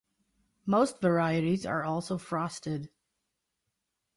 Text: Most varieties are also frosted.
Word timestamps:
Most 0.65 0.99
varieties 0.99 1.63
are 1.63 1.83
also 1.83 2.17
frosted. 2.17 2.89